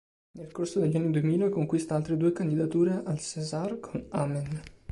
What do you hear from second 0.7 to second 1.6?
degli anni duemila